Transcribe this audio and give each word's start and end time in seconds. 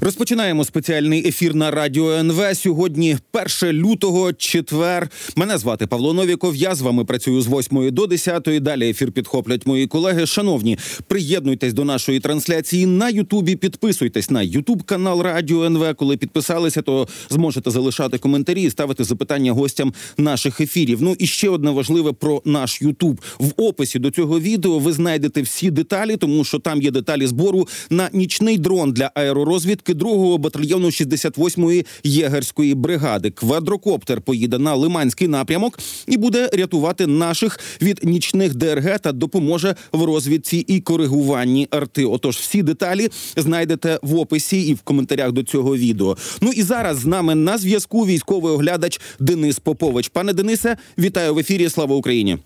Розпочинаємо 0.00 0.64
спеціальний 0.64 1.28
ефір 1.28 1.54
на 1.54 1.70
радіо 1.70 2.12
НВ. 2.12 2.56
Сьогодні 2.56 3.16
1 3.62 3.72
лютого, 3.72 4.32
четвер. 4.32 5.08
Мене 5.36 5.58
звати 5.58 5.86
Павло 5.86 6.14
Новіков. 6.14 6.56
Я 6.56 6.74
з 6.74 6.80
вами 6.80 7.04
працюю 7.04 7.40
з 7.40 7.48
8 7.48 7.90
до 7.90 8.06
10. 8.06 8.42
Далі 8.60 8.90
ефір 8.90 9.12
підхоплять 9.12 9.66
мої 9.66 9.86
колеги. 9.86 10.26
Шановні, 10.26 10.78
приєднуйтесь 11.06 11.72
до 11.72 11.84
нашої 11.84 12.20
трансляції 12.20 12.86
на 12.86 13.08
Ютубі. 13.08 13.56
Підписуйтесь 13.56 14.30
на 14.30 14.42
Ютуб 14.42 14.82
канал 14.82 15.22
Радіо 15.22 15.64
НВ. 15.64 15.94
Коли 15.94 16.16
підписалися, 16.16 16.82
то 16.82 17.08
зможете 17.30 17.70
залишати 17.70 18.18
коментарі 18.18 18.62
і 18.62 18.70
ставити 18.70 19.04
запитання 19.04 19.52
гостям 19.52 19.92
наших 20.16 20.60
ефірів. 20.60 21.02
Ну 21.02 21.16
і 21.18 21.26
ще 21.26 21.48
одне 21.48 21.70
важливе 21.70 22.12
про 22.12 22.42
наш 22.44 22.82
Ютуб. 22.82 23.20
В 23.38 23.50
описі 23.56 23.98
до 23.98 24.10
цього 24.10 24.40
відео 24.40 24.78
ви 24.78 24.92
знайдете 24.92 25.42
всі 25.42 25.70
деталі, 25.70 26.16
тому 26.16 26.44
що 26.44 26.58
там 26.58 26.82
є 26.82 26.90
деталі 26.90 27.26
збору 27.26 27.68
на 27.90 28.10
нічний 28.12 28.58
дрон 28.58 28.92
для 28.92 29.10
аеророзвідки 29.14 29.87
2-го 29.94 30.38
батальйону 30.38 30.86
68-ї 30.86 31.86
єгерської 32.04 32.74
бригади. 32.74 33.30
Квадрокоптер 33.30 34.20
поїде 34.20 34.58
на 34.58 34.74
Лиманський 34.74 35.28
напрямок 35.28 35.78
і 36.06 36.16
буде 36.16 36.50
рятувати 36.52 37.06
наших 37.06 37.60
від 37.82 38.00
нічних 38.02 38.54
ДРГ 38.54 38.98
та 38.98 39.12
допоможе 39.12 39.74
в 39.92 40.02
розвідці 40.02 40.56
і 40.56 40.80
коригуванні 40.80 41.68
арти. 41.70 42.04
Отож, 42.04 42.36
всі 42.36 42.62
деталі 42.62 43.08
знайдете 43.36 43.98
в 44.02 44.18
описі 44.18 44.62
і 44.62 44.74
в 44.74 44.80
коментарях 44.80 45.32
до 45.32 45.42
цього 45.42 45.76
відео. 45.76 46.16
Ну 46.40 46.52
і 46.52 46.62
зараз 46.62 46.98
з 46.98 47.06
нами 47.06 47.34
на 47.34 47.58
зв'язку 47.58 48.06
військовий 48.06 48.52
оглядач 48.52 49.00
Денис 49.20 49.58
Попович. 49.58 50.08
Пане 50.08 50.32
Денисе, 50.32 50.76
вітаю 50.98 51.34
в 51.34 51.38
ефірі. 51.38 51.68
Слава 51.68 51.96
Україні. 51.96 52.38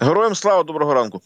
Героям 0.00 0.34
слава 0.34 0.62
доброго 0.62 0.94
ранку. 0.94 1.20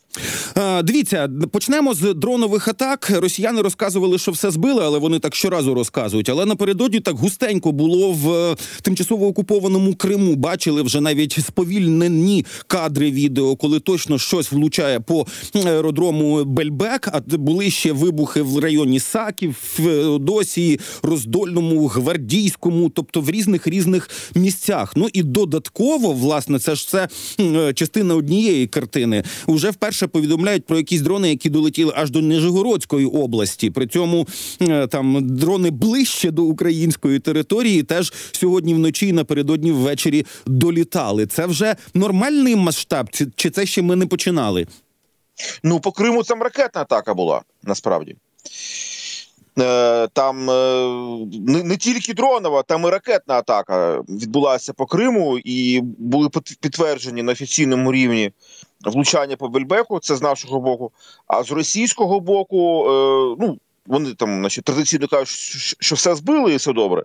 Дивіться, 0.85 1.29
почнемо 1.53 1.95
з 1.95 2.15
дронових 2.15 2.69
атак. 2.69 3.11
Росіяни 3.11 3.63
розказували, 3.63 4.19
що 4.19 4.33
все 4.33 4.51
збили, 4.51 4.85
але 4.85 4.99
вони 4.99 5.19
так 5.19 5.35
щоразу 5.35 5.75
розказують. 5.75 6.29
Але 6.29 6.47
напередодні 6.47 7.01
так 7.01 7.17
густенько 7.17 7.73
було 7.73 8.13
в 8.13 8.33
е, 8.33 8.57
тимчасово 8.83 9.27
окупованому 9.27 9.95
Криму. 9.95 10.35
Бачили 10.35 10.83
вже 10.83 11.01
навіть 11.01 11.33
сповільнені 11.47 12.47
кадри 12.67 13.11
відео, 13.11 13.57
коли 13.57 13.81
точно 13.81 14.19
щось 14.19 14.53
влучає 14.53 15.01
по 15.01 15.27
аеродрому 15.55 16.45
Бельбек. 16.45 17.09
А 17.13 17.21
були 17.27 17.71
ще 17.71 17.93
вибухи 17.93 18.43
в 18.43 18.59
районі 18.59 19.01
Саків, 19.01 19.57
в 19.79 20.19
Досії, 20.19 20.81
Роздольному, 21.03 21.87
Гвардійському, 21.87 22.89
тобто 22.89 23.21
в 23.21 23.31
різних 23.31 23.67
різних 23.67 24.11
місцях. 24.35 24.93
Ну 24.97 25.09
і 25.13 25.23
додатково, 25.23 26.13
власне, 26.13 26.59
це 26.59 26.75
ж 26.75 26.89
це 26.89 27.09
е, 27.41 27.73
частина 27.75 28.15
однієї 28.15 28.62
картини. 28.67 29.23
Уже 29.47 29.71
вперше 29.71 30.07
повідомляють 30.07 30.67
про 30.67 30.77
якісь 30.77 31.01
дрони, 31.01 31.31
які 31.31 31.51
долетіли 31.51 31.93
аж 31.97 32.11
до 32.11 32.21
Нижегородської 32.21 33.07
області. 33.07 33.71
При 33.71 33.87
цьому 33.87 34.27
е, 34.61 34.87
там 34.87 35.37
дрони 35.37 35.71
ближче 35.71 36.31
до 36.31 36.43
української 36.43 37.19
території 37.19 37.83
теж 37.83 38.13
сьогодні 38.33 38.75
вночі 38.75 39.09
і 39.09 39.13
напередодні 39.13 39.73
ввечері 39.73 40.27
долітали. 40.47 41.27
Це 41.27 41.47
вже 41.47 41.77
нормальний 41.95 42.57
масштаб, 42.57 43.11
чи 43.37 43.51
це 43.51 43.67
ще 43.67 43.83
ми 43.83 43.97
не 43.97 44.07
починали? 44.07 44.67
Ну 45.63 45.81
по 45.81 45.93
Криму 45.93 46.23
там 46.23 46.43
ракетна 46.43 46.81
атака 46.81 47.15
була 47.15 47.43
насправді. 47.63 48.17
Е, 49.59 50.09
там 50.09 50.51
е, 50.51 51.27
не, 51.65 51.77
тільки 51.77 52.15
дронова, 52.15 52.63
там 52.63 52.85
і 52.85 52.91
ракетна 52.91 53.35
атака 53.35 54.01
відбулася 54.09 54.73
по 54.73 54.87
Криму, 54.87 55.39
і 55.45 55.81
були 55.83 56.29
підтверджені 56.61 57.23
на 57.23 57.33
офіційному 57.33 57.93
рівні 57.93 58.33
влучання 58.85 59.37
по 59.37 59.49
Бельбеку. 59.49 60.01
Це 60.01 60.17
з 60.17 60.23
нашого 60.23 60.61
боку. 60.61 60.93
А 61.27 61.43
з 61.43 61.51
російського 61.51 62.21
боку, 62.21 62.85
е, 62.87 63.37
ну 63.41 63.59
вони 63.87 64.15
там 64.15 64.41
значить, 64.41 64.65
традиційно 64.65 65.09
кажуть, 65.09 65.29
що 65.81 65.95
все 65.95 66.15
збили 66.15 66.53
і 66.53 66.57
все 66.57 66.73
добре. 66.73 67.03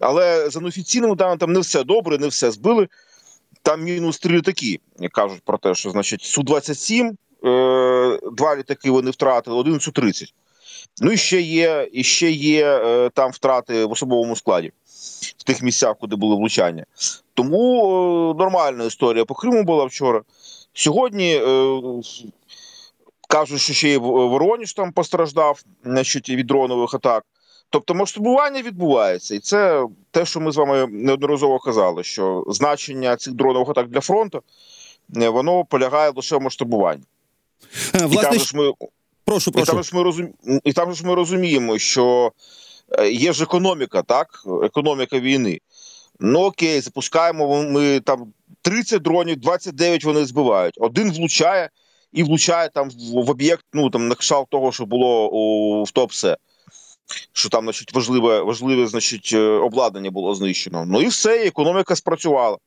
Але 0.00 0.50
за 0.50 0.60
неофіційними 0.60 1.14
даними 1.14 1.38
там 1.38 1.52
не 1.52 1.60
все 1.60 1.84
добре, 1.84 2.18
не 2.18 2.28
все 2.28 2.50
збили. 2.50 2.88
Там 3.62 3.82
мінус 3.82 4.18
три 4.18 4.36
літаки. 4.36 4.80
Кажуть 5.12 5.42
про 5.44 5.58
те, 5.58 5.74
що 5.74 5.90
значить 5.90 6.22
су 6.22 6.42
27 6.42 7.16
два 8.32 8.56
літаки 8.58 8.90
вони 8.90 9.10
втратили, 9.10 9.56
один 9.56 9.80
су 9.80 9.92
30 9.92 10.34
Ну 11.00 11.12
і 11.12 11.16
ще 11.16 11.40
є 11.40 11.88
і 11.92 12.04
ще 12.04 12.30
є 12.30 12.66
е, 12.66 13.10
там 13.14 13.30
втрати 13.30 13.84
в 13.84 13.92
особовому 13.92 14.36
складі 14.36 14.72
в 15.38 15.42
тих 15.42 15.62
місцях, 15.62 15.96
куди 16.00 16.16
були 16.16 16.36
влучання. 16.36 16.84
Тому 17.34 17.84
е, 17.84 18.38
нормальна 18.38 18.84
історія 18.84 19.24
по 19.24 19.34
Криму 19.34 19.62
була 19.62 19.84
вчора. 19.84 20.22
Сьогодні 20.72 21.34
е, 21.34 21.80
кажуть, 23.28 23.60
що 23.60 23.72
ще 23.72 23.88
й 23.88 23.96
Вороніж 23.96 24.72
там 24.72 24.92
постраждав 24.92 25.62
значить, 25.84 26.30
від 26.30 26.46
дронових 26.46 26.94
атак. 26.94 27.24
Тобто 27.70 27.94
масштабування 27.94 28.62
відбувається, 28.62 29.34
і 29.34 29.38
це 29.38 29.86
те, 30.10 30.24
що 30.24 30.40
ми 30.40 30.52
з 30.52 30.56
вами 30.56 30.86
неодноразово 30.86 31.58
казали, 31.58 32.04
що 32.04 32.44
значення 32.48 33.16
цих 33.16 33.34
дронових 33.34 33.68
атак 33.68 33.88
для 33.88 34.00
фронту 34.00 34.42
воно 35.08 35.64
полягає 35.64 36.12
лише 36.16 36.36
в 36.36 36.42
масштабуванні. 36.42 37.04
Власне, 37.94 38.16
і 38.16 38.22
там 38.22 38.38
ж 38.38 38.56
ми 38.56 38.72
Прошу, 39.24 39.52
прошу. 39.52 39.72
І 39.72 39.74
там 39.74 39.82
ж 39.82 39.96
ми 39.96 40.02
розум... 40.02 40.28
і 40.64 40.72
там 40.72 40.94
ж 40.94 41.06
ми 41.06 41.14
розуміємо, 41.14 41.78
що 41.78 42.32
е, 42.98 43.10
є 43.10 43.32
ж 43.32 43.42
економіка, 43.42 44.02
так? 44.02 44.28
Економіка 44.62 45.18
війни. 45.18 45.60
Ну 46.20 46.40
окей, 46.40 46.80
запускаємо 46.80 47.62
ми 47.62 48.00
там 48.00 48.32
30 48.62 49.02
дронів, 49.02 49.36
29 49.36 50.04
вони 50.04 50.24
збивають. 50.24 50.74
Один 50.78 51.12
влучає 51.12 51.70
і 52.12 52.22
влучає 52.22 52.68
там 52.68 52.90
в 52.90 53.30
об'єкт, 53.30 53.64
ну 53.72 53.90
там 53.90 54.08
на 54.08 54.14
кшталт 54.14 54.48
того, 54.50 54.72
що 54.72 54.86
було 54.86 55.28
у 55.28 55.84
в 55.84 55.90
топсе. 55.90 56.36
Що 57.32 57.48
там, 57.48 57.64
значить, 57.64 57.94
важливе, 57.94 58.42
важливе, 58.42 58.86
значить, 58.86 59.30
е, 59.32 59.38
обладнання 59.40 60.10
було 60.10 60.34
знищено. 60.34 60.84
Ну 60.84 61.02
і 61.02 61.06
все, 61.06 61.44
і 61.44 61.48
економіка 61.48 61.96
спрацювала. 61.96 62.58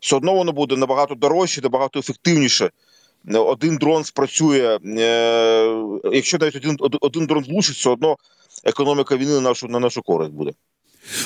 Все 0.00 0.16
одно 0.16 0.34
воно 0.34 0.52
буде 0.52 0.76
набагато 0.76 1.14
дорожче, 1.14 1.60
набагато 1.60 1.98
ефективніше 1.98 2.70
один 3.28 3.76
дрон 3.76 4.04
спрацює. 4.04 4.78
Е, 4.98 5.84
якщо 6.12 6.38
навіть 6.38 6.56
один 6.56 6.76
один 7.00 7.26
дрон 7.26 7.44
влучить, 7.44 7.76
все 7.76 7.90
одно 7.90 8.16
економіка 8.64 9.16
війни 9.16 9.32
на 9.32 9.40
нашу 9.40 9.68
на 9.68 9.78
нашу 9.78 10.02
користь 10.02 10.32
буде. 10.32 10.52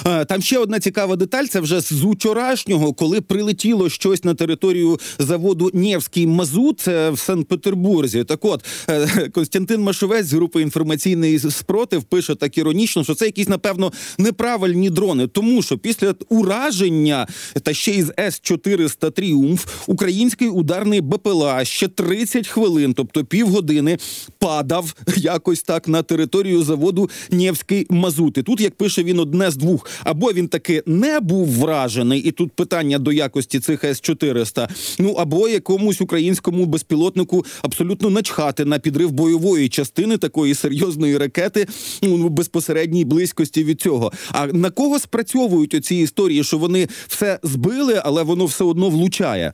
Е, 0.06 0.24
там 0.24 0.42
ще 0.42 0.58
одна 0.58 0.80
цікава 0.80 1.16
деталь. 1.16 1.44
Це 1.44 1.60
вже 1.60 1.80
з 1.80 2.04
учорашнього, 2.04 2.92
коли 2.92 3.20
прилетіло 3.20 3.88
щось 3.88 4.24
на 4.24 4.34
територію 4.34 5.00
заводу 5.18 5.70
Нєвський 5.74 6.26
Мазут 6.26 6.86
в 6.86 7.16
Санкт-Петербурзі. 7.16 8.24
Так, 8.24 8.44
от 8.44 8.64
е, 8.88 9.28
Костянтин 9.34 9.80
Машовець 9.80 10.26
з 10.26 10.32
групи 10.32 10.62
інформаційний 10.62 11.38
спротив 11.38 12.02
пише 12.02 12.34
так 12.34 12.58
іронічно, 12.58 13.04
що 13.04 13.14
це 13.14 13.26
якісь 13.26 13.48
напевно 13.48 13.92
неправильні 14.18 14.90
дрони, 14.90 15.26
тому 15.26 15.62
що 15.62 15.78
після 15.78 16.14
ураження 16.28 17.26
та 17.62 17.74
ще 17.74 17.90
із 17.90 18.12
С 18.18 18.40
400 18.40 19.10
Тріумф 19.10 19.66
український 19.86 20.48
ударний 20.48 21.00
БПЛА 21.00 21.64
ще 21.64 21.88
30 21.88 22.48
хвилин, 22.48 22.94
тобто 22.94 23.24
півгодини, 23.24 23.98
падав 24.38 24.94
якось 25.16 25.62
так 25.62 25.88
на 25.88 26.02
територію 26.02 26.62
заводу 26.62 27.10
Нєвський 27.30 27.86
Мазут. 27.90 28.38
І 28.38 28.42
Тут 28.42 28.60
як 28.60 28.74
пише 28.74 29.02
він 29.02 29.18
одне 29.18 29.50
з 29.50 29.56
двох. 29.56 29.65
Або 30.04 30.32
він 30.32 30.48
таки 30.48 30.82
не 30.86 31.20
був 31.20 31.48
вражений, 31.48 32.20
і 32.20 32.30
тут 32.30 32.52
питання 32.52 32.98
до 32.98 33.12
якості 33.12 33.60
цих 33.60 33.84
с 33.84 34.00
400 34.00 34.68
Ну 34.98 35.12
або 35.12 35.48
якомусь 35.48 36.00
українському 36.00 36.66
безпілотнику 36.66 37.44
абсолютно 37.62 38.10
начхати 38.10 38.64
на 38.64 38.78
підрив 38.78 39.10
бойової 39.10 39.68
частини 39.68 40.18
такої 40.18 40.54
серйозної 40.54 41.18
ракети 41.18 41.66
ну, 42.02 42.28
безпосередній 42.28 43.04
близькості 43.04 43.64
від 43.64 43.80
цього. 43.80 44.12
А 44.32 44.46
на 44.46 44.70
кого 44.70 44.98
спрацьовують 44.98 45.74
оці 45.74 45.94
історії, 45.96 46.44
що 46.44 46.58
вони 46.58 46.88
все 47.08 47.38
збили, 47.42 48.02
але 48.04 48.22
воно 48.22 48.46
все 48.46 48.64
одно 48.64 48.90
влучає? 48.90 49.52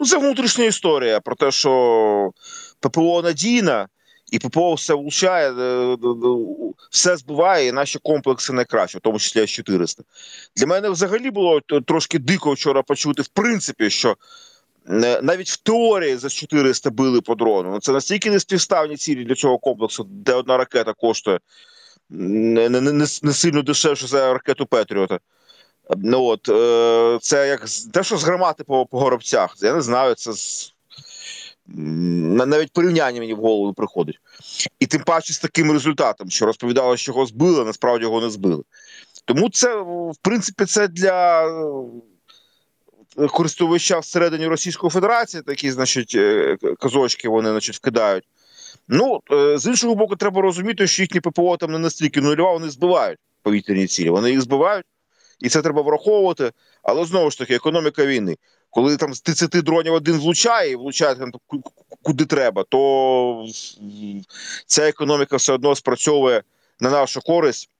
Ну, 0.00 0.06
це 0.06 0.18
внутрішня 0.18 0.64
історія 0.64 1.20
про 1.20 1.34
те, 1.36 1.50
що 1.50 2.30
ППО 2.80 3.22
надійна, 3.22 3.88
і 4.34 4.38
ППО 4.38 4.74
все 4.74 4.94
влучає, 4.94 5.52
е, 5.52 5.94
е, 5.94 5.96
все 6.90 7.16
збиває, 7.16 7.68
і 7.68 7.72
наші 7.72 7.98
комплекси 7.98 8.52
найкраще, 8.52 8.98
в 8.98 9.00
тому 9.00 9.18
числі 9.18 9.40
С-400. 9.40 10.00
Для 10.56 10.66
мене 10.66 10.90
взагалі 10.90 11.30
було 11.30 11.60
трошки 11.86 12.18
дико 12.18 12.52
вчора 12.52 12.82
почути, 12.82 13.22
в 13.22 13.28
принципі, 13.28 13.90
що 13.90 14.16
е, 14.90 15.20
навіть 15.22 15.50
в 15.50 15.56
теорії 15.56 16.16
за 16.16 16.28
400 16.28 16.90
били 16.90 17.20
по 17.20 17.34
дрону. 17.34 17.70
Ну, 17.70 17.80
це 17.80 17.92
настільки 17.92 18.30
неспівставні 18.30 18.96
цілі 18.96 19.24
для 19.24 19.34
цього 19.34 19.58
комплексу, 19.58 20.06
де 20.10 20.34
одна 20.34 20.56
ракета 20.56 20.92
коштує 20.92 21.38
не, 22.10 22.68
не, 22.68 22.80
не, 22.80 22.92
не 23.22 23.32
сильно 23.32 23.62
дешевше 23.62 24.06
за 24.06 24.32
ракету 24.32 24.66
Петріота. 24.66 25.18
Ну 25.96 26.24
от 26.24 26.42
це 27.22 27.48
як 27.48 27.64
те, 27.92 28.02
що 28.02 28.16
з 28.16 28.24
громати 28.24 28.64
по, 28.64 28.86
по 28.86 29.00
горобцях. 29.00 29.54
Я 29.60 29.74
не 29.74 29.82
знаю, 29.82 30.14
це 30.14 30.32
навіть 31.66 32.72
порівняння 32.72 33.20
мені 33.20 33.34
в 33.34 33.38
голову 33.38 33.72
приходить. 33.72 34.20
І 34.80 34.86
тим 34.86 35.02
паче 35.02 35.32
з 35.32 35.38
таким 35.38 35.72
результатом, 35.72 36.30
що 36.30 36.46
розповідали, 36.46 36.96
що 36.96 37.12
його 37.12 37.26
збили, 37.26 37.62
а 37.62 37.64
насправді 37.64 38.04
його 38.04 38.20
не 38.20 38.30
збили. 38.30 38.62
Тому 39.24 39.50
це, 39.50 39.76
в 39.82 40.16
принципі, 40.22 40.64
це 40.64 40.88
для 40.88 41.46
е, 43.18 43.28
користувача 43.28 43.98
всередині 43.98 44.46
Російської 44.46 44.90
Федерації 44.90 45.42
такі, 45.42 45.70
значить, 45.70 46.12
е, 46.14 46.56
казочки 46.80 47.28
вони 47.28 47.50
значить, 47.50 47.76
вкидають. 47.76 48.24
Ну 48.88 49.20
е, 49.32 49.58
з 49.58 49.66
іншого 49.66 49.94
боку, 49.94 50.16
треба 50.16 50.42
розуміти, 50.42 50.86
що 50.86 51.02
їхні 51.02 51.20
ППО 51.20 51.56
там 51.56 51.72
не 51.72 51.78
настільки 51.78 52.20
нульова, 52.20 52.52
вони 52.52 52.70
збивають 52.70 53.18
повітряні 53.42 53.86
цілі. 53.86 54.10
Вони 54.10 54.30
їх 54.30 54.40
збивають, 54.40 54.86
і 55.40 55.48
це 55.48 55.62
треба 55.62 55.82
враховувати. 55.82 56.52
Але 56.82 57.04
знову 57.04 57.30
ж 57.30 57.38
таки, 57.38 57.54
економіка 57.54 58.06
війни. 58.06 58.36
Коли 58.74 58.96
там 58.96 59.14
з 59.14 59.20
30 59.20 59.50
дронів 59.50 59.94
один 59.94 60.18
влучає 60.18 60.70
і 60.70 60.76
влучає 60.76 61.14
там 61.14 61.32
куди 62.02 62.24
треба, 62.24 62.64
то 62.68 63.46
ця 64.66 64.88
економіка 64.88 65.36
все 65.36 65.52
одно 65.52 65.76
спрацьовує 65.76 66.42
на 66.80 66.90
нашу 66.90 67.20
користь. 67.20 67.70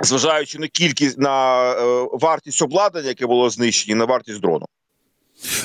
Зважаючи 0.00 0.58
на 0.58 0.68
кількість 0.68 1.18
на 1.18 1.62
е, 1.72 2.08
вартість 2.12 2.62
обладнання, 2.62 3.08
яке 3.08 3.26
було 3.26 3.50
знищені, 3.50 3.94
на 3.94 4.04
вартість 4.04 4.40
дрону. 4.40 4.66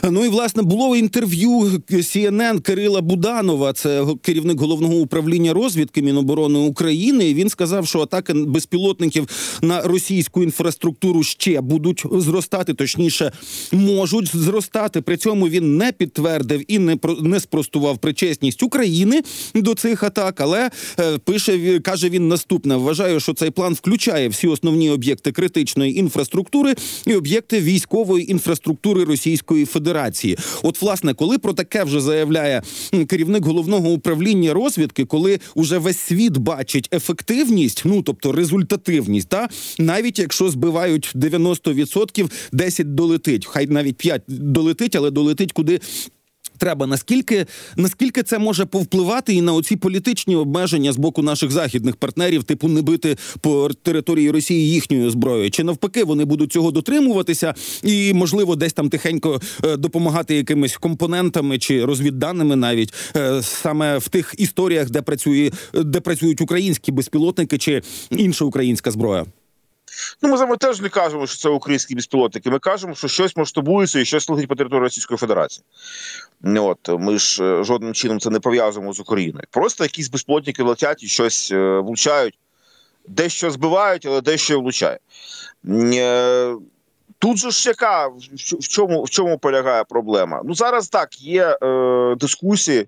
Ну 0.03 0.25
і 0.25 0.27
власне 0.27 0.63
було 0.63 0.95
інтерв'ю 0.95 1.49
CNN 1.89 2.61
Кирила 2.61 3.01
Буданова, 3.01 3.73
це 3.73 4.05
керівник 4.21 4.59
головного 4.59 4.95
управління 4.95 5.53
розвідки 5.53 6.01
Міноборони 6.01 6.59
України. 6.59 7.33
Він 7.33 7.49
сказав, 7.49 7.87
що 7.87 7.99
атаки 7.99 8.33
безпілотників 8.33 9.27
на 9.61 9.81
російську 9.81 10.43
інфраструктуру 10.43 11.23
ще 11.23 11.61
будуть 11.61 12.03
зростати, 12.11 12.73
точніше 12.73 13.31
можуть 13.71 14.35
зростати. 14.35 15.01
При 15.01 15.17
цьому 15.17 15.47
він 15.47 15.77
не 15.77 15.91
підтвердив 15.91 16.63
і 16.67 16.79
не 16.79 16.97
не 17.21 17.39
спростував 17.39 17.97
причесність 17.97 18.63
України 18.63 19.21
до 19.55 19.73
цих 19.73 20.03
атак. 20.03 20.41
Але 20.41 20.71
е, 20.99 21.17
пише 21.17 21.79
каже 21.79 22.09
він 22.09 22.27
наступне: 22.27 22.75
вважаю, 22.75 23.19
що 23.19 23.33
цей 23.33 23.49
план 23.49 23.73
включає 23.73 24.29
всі 24.29 24.47
основні 24.47 24.89
об'єкти 24.89 25.31
критичної 25.31 25.99
інфраструктури 25.99 26.75
і 27.05 27.15
об'єкти 27.15 27.59
військової 27.59 28.31
інфраструктури 28.31 29.03
Російської 29.03 29.65
Федерації. 29.67 30.37
От, 30.63 30.81
власне, 30.81 31.13
коли 31.13 31.37
про 31.37 31.53
таке 31.53 31.83
вже 31.83 32.01
заявляє 32.01 32.61
керівник 33.07 33.45
головного 33.45 33.89
управління 33.89 34.53
розвідки, 34.53 35.05
коли 35.05 35.39
уже 35.55 35.77
весь 35.77 35.99
світ 35.99 36.37
бачить 36.37 36.89
ефективність, 36.93 37.81
ну 37.85 38.01
тобто 38.01 38.31
результативність, 38.31 39.29
та 39.29 39.49
навіть 39.79 40.19
якщо 40.19 40.49
збивають 40.49 41.11
90%, 41.15 42.31
10 42.51 42.95
долетить, 42.95 43.45
хай 43.45 43.67
навіть 43.67 43.97
5 43.97 44.21
долетить, 44.27 44.95
але 44.95 45.11
долетить 45.11 45.51
куди 45.51 45.79
треба. 46.57 46.87
Наскільки 46.87 47.45
наскільки 47.75 48.23
це 48.23 48.39
може 48.39 48.65
повпливати 48.65 49.33
і 49.33 49.41
на 49.41 49.53
оці 49.53 49.75
політичні 49.75 50.35
обмеження 50.35 50.93
з 50.93 50.97
боку 50.97 51.21
наших 51.21 51.51
західних 51.51 51.95
партнерів, 51.95 52.43
типу 52.43 52.67
не 52.67 52.81
бити 52.81 53.17
по 53.41 53.69
території 53.83 54.31
Росії 54.31 54.69
їхньою 54.69 55.09
зброєю? 55.09 55.51
Чи 55.51 55.63
навпаки 55.63 56.03
вони 56.03 56.25
будуть 56.25 56.51
цього 56.51 56.71
дотримуватися 56.71 57.53
і, 57.83 58.13
можливо, 58.13 58.55
десь 58.55 58.73
там 58.73 58.89
тихенько 58.89 59.41
е, 59.63 59.77
допомагати 59.77 60.35
якимись 60.35 60.77
компонентами 60.77 61.59
чи 61.59 61.85
розвідданими, 61.85 62.55
навіть 62.55 62.93
е, 63.15 63.41
саме 63.41 63.97
в 63.97 64.07
тих 64.07 64.35
історіях, 64.37 64.89
де 64.89 65.01
працює 65.01 65.51
де 65.73 65.99
працюють 65.99 66.41
українські 66.41 66.91
безпілотники 66.91 67.57
чи 67.57 67.81
інша 68.11 68.45
українська 68.45 68.91
зброя? 68.91 69.25
Ну, 70.21 70.29
ми 70.29 70.37
з 70.37 70.39
вами 70.39 70.57
теж 70.57 70.81
не 70.81 70.89
кажемо, 70.89 71.27
що 71.27 71.37
це 71.37 71.49
українські 71.49 71.95
безпілотники. 71.95 72.49
Ми 72.49 72.59
кажемо, 72.59 72.95
що 72.95 73.07
щось 73.07 73.35
масштабується 73.35 73.99
і 73.99 74.05
щось 74.05 74.29
летить 74.29 74.47
по 74.47 74.55
території 74.55 74.83
Російської 74.83 75.17
Федерації. 75.17 75.63
От 76.43 76.89
ми 76.89 77.19
ж 77.19 77.43
е, 77.43 77.63
жодним 77.63 77.93
чином 77.93 78.19
це 78.19 78.29
не 78.29 78.39
пов'язуємо 78.39 78.93
з 78.93 78.99
Україною. 78.99 79.45
Просто 79.51 79.83
якісь 79.83 80.09
безпілотники 80.09 80.63
летять 80.63 81.03
і 81.03 81.07
щось 81.07 81.51
е, 81.51 81.79
влучають, 81.79 82.37
дещо 83.07 83.51
збивають, 83.51 84.05
але 84.05 84.21
дещо 84.21 84.59
влучає. 84.59 84.99
Е, 85.69 86.55
тут 87.19 87.37
же 87.37 87.51
ж 87.51 87.69
яка 87.69 88.07
в 88.07 88.67
чому 88.67 89.03
в 89.03 89.09
чому 89.09 89.37
полягає 89.37 89.83
проблема? 89.83 90.41
Ну 90.45 90.55
зараз 90.55 90.87
так 90.87 91.21
є 91.21 91.57
е, 91.63 92.15
дискусії 92.15 92.87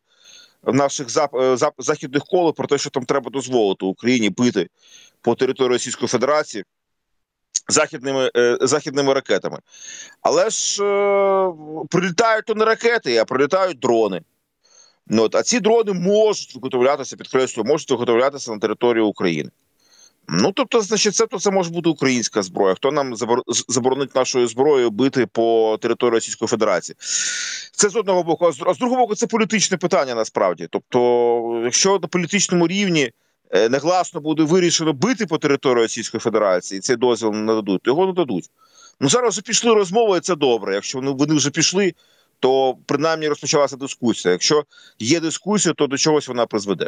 в 0.63 0.75
наших 0.75 1.09
зап, 1.09 1.31
зап, 1.53 1.73
західних 1.77 2.23
колах 2.23 2.55
про 2.55 2.67
те, 2.67 2.77
що 2.77 2.89
там 2.89 3.05
треба 3.05 3.29
дозволити 3.29 3.85
Україні 3.85 4.29
бити 4.29 4.67
по 5.21 5.35
території 5.35 5.73
Російської 5.73 6.07
Федерації 6.07 6.63
західними 7.67 8.31
е, 8.37 8.57
західними 8.61 9.13
ракетами. 9.13 9.57
Але 10.21 10.49
ж 10.49 10.83
е, 10.83 11.51
прилітають 11.89 12.45
то 12.45 12.55
не 12.55 12.65
ракети, 12.65 13.17
а 13.17 13.25
прилітають 13.25 13.79
дрони. 13.79 14.21
Ну, 15.07 15.23
от, 15.23 15.35
А 15.35 15.43
ці 15.43 15.59
дрони 15.59 15.93
можуть 15.93 16.55
виготовлятися, 16.55 17.17
підкреслюю, 17.17 17.67
можуть 17.67 17.91
виготовлятися 17.91 18.51
на 18.51 18.59
території 18.59 19.03
України. 19.03 19.49
Ну, 20.31 20.51
тобто, 20.51 20.81
значить, 20.81 21.15
це 21.15 21.27
то 21.27 21.39
це 21.39 21.51
може 21.51 21.69
бути 21.69 21.89
українська 21.89 22.41
зброя. 22.43 22.75
Хто 22.75 22.91
нам 22.91 23.15
заборонить 23.67 24.15
нашою 24.15 24.47
зброєю 24.47 24.89
бити 24.89 25.25
по 25.25 25.77
території 25.81 26.13
Російської 26.13 26.47
Федерації? 26.47 26.95
Це 27.71 27.89
з 27.89 27.95
одного 27.95 28.23
боку, 28.23 28.45
а 28.45 28.73
з 28.73 28.77
другого 28.77 29.01
боку, 29.01 29.15
це 29.15 29.27
політичне 29.27 29.77
питання 29.77 30.15
насправді. 30.15 30.67
Тобто, 30.69 31.61
якщо 31.63 31.99
на 31.99 32.07
політичному 32.07 32.67
рівні. 32.67 33.11
Е, 33.49 33.69
негласно 33.69 34.21
буде 34.21 34.43
вирішено 34.43 34.93
бити 34.93 35.25
по 35.25 35.37
території 35.37 35.83
Російської 35.83 36.21
Федерації, 36.21 36.81
цей 36.81 36.95
дозвіл 36.95 37.31
не 37.31 37.41
нададуть, 37.41 37.81
то 37.83 37.91
його 37.91 38.05
не 38.05 38.13
дадуть. 38.13 38.49
Ну 38.99 39.09
зараз 39.09 39.33
вже 39.33 39.41
пішли 39.41 39.73
розмови, 39.73 40.17
і 40.17 40.21
це 40.21 40.35
добре. 40.35 40.73
Якщо 40.73 41.01
вони 41.01 41.35
вже 41.35 41.49
пішли, 41.49 41.93
то 42.39 42.77
принаймні 42.85 43.27
розпочалася 43.27 43.75
дискусія. 43.77 44.31
Якщо 44.31 44.63
є 44.99 45.19
дискусія, 45.19 45.73
то 45.73 45.87
до 45.87 45.97
чогось 45.97 46.27
вона 46.27 46.45
призведе. 46.45 46.87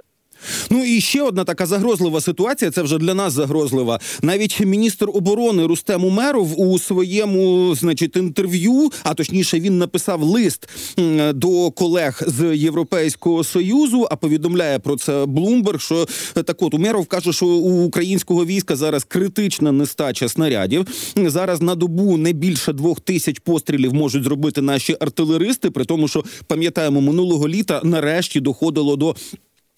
Ну 0.69 0.85
і 0.85 1.01
ще 1.01 1.21
одна 1.21 1.43
така 1.43 1.65
загрозлива 1.65 2.21
ситуація. 2.21 2.71
Це 2.71 2.81
вже 2.81 2.97
для 2.97 3.13
нас 3.13 3.33
загрозлива. 3.33 3.99
Навіть 4.21 4.59
міністр 4.59 5.09
оборони 5.13 5.65
Рустем 5.65 6.05
Умеров 6.05 6.61
у 6.61 6.79
своєму, 6.79 7.75
значить, 7.75 8.15
інтерв'ю, 8.15 8.91
а 9.03 9.13
точніше, 9.13 9.59
він 9.59 9.77
написав 9.77 10.23
лист 10.23 10.69
до 11.33 11.71
колег 11.71 12.23
з 12.27 12.55
Європейського 12.55 13.43
союзу. 13.43 14.07
А 14.11 14.15
повідомляє 14.15 14.79
про 14.79 14.95
це 14.95 15.25
Блумберг. 15.25 15.81
Що 15.81 16.05
так 16.33 16.61
от 16.61 16.73
Умеров 16.73 17.05
каже, 17.05 17.33
що 17.33 17.45
у 17.45 17.85
українського 17.85 18.45
війська 18.45 18.75
зараз 18.75 19.03
критична 19.03 19.71
нестача 19.71 20.29
снарядів. 20.29 20.87
Зараз 21.15 21.61
на 21.61 21.75
добу 21.75 22.17
не 22.17 22.33
більше 22.33 22.73
двох 22.73 22.99
тисяч 22.99 23.39
пострілів 23.39 23.94
можуть 23.94 24.23
зробити 24.23 24.61
наші 24.61 24.97
артилеристи. 24.99 25.71
При 25.71 25.85
тому, 25.85 26.07
що 26.07 26.23
пам'ятаємо 26.47 27.01
минулого 27.01 27.47
літа 27.47 27.81
нарешті 27.83 28.39
доходило 28.39 28.95
до. 28.95 29.15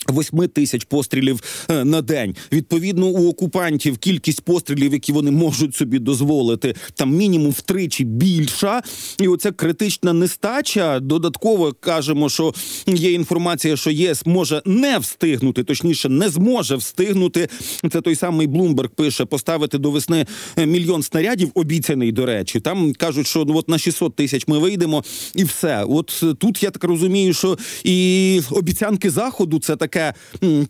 Восьми 0.08 0.48
тисяч 0.48 0.84
пострілів 0.84 1.66
е, 1.70 1.86
на 1.86 2.02
день. 2.02 2.36
Відповідно, 2.52 3.08
у 3.08 3.30
окупантів 3.30 3.98
кількість 3.98 4.42
пострілів, 4.42 4.94
які 4.94 5.12
вони 5.12 5.32
можуть 5.32 5.76
собі 5.76 6.00
дозволити, 6.00 6.76
там 6.94 7.16
мінімум 7.16 7.52
втричі 7.52 8.04
більша. 8.04 8.82
І 9.20 9.28
оця 9.28 9.52
критична 9.52 10.14
нестача. 10.14 11.00
Додатково 11.00 11.74
кажемо, 11.80 12.30
що 12.30 12.54
є 12.88 13.12
інформація, 13.12 13.78
що 13.78 13.90
ЄС 13.90 14.26
може 14.26 14.62
не 14.66 14.98
встигнути, 14.98 15.64
точніше, 15.64 16.10
не 16.10 16.30
зможе 16.30 16.76
встигнути. 16.76 17.50
Це 17.92 18.02
той 18.02 18.16
самий 18.16 18.48
Блумберг 18.48 18.90
пише 18.90 19.26
поставити 19.26 19.78
до 19.78 19.92
весни 19.92 20.26
е, 20.58 20.66
мільйон 20.66 21.04
снарядів. 21.04 21.52
Обіцяний 21.54 22.12
до 22.12 22.26
речі. 22.26 22.60
Там 22.60 22.94
кажуть, 22.94 23.28
що 23.28 23.46
ну 23.46 23.58
от 23.58 23.70
на 23.70 23.78
600 23.78 24.16
тисяч 24.16 24.48
ми 24.48 24.60
вийдемо, 24.60 25.04
і 25.36 25.44
все. 25.44 25.84
От 25.84 26.24
тут 26.40 26.64
я 26.64 26.70
так 26.70 26.84
розумію, 26.84 27.34
що 27.34 27.58
і 27.84 28.42
обіцянки 28.52 29.10
заходу 29.10 29.60
це 29.60 29.76
так 29.76 29.93
таке 29.94 30.14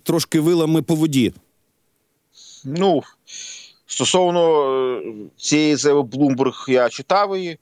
трошки 0.04 0.40
вилами 0.40 0.82
по 0.82 0.96
воді? 0.96 1.34
Ну 2.66 3.02
стосовно 3.86 4.64
е, 4.98 5.02
цієї 5.38 5.76
заяви 5.76 6.04
Блумберг, 6.04 6.66
я 6.68 6.90
читав 6.90 7.38
її. 7.38 7.58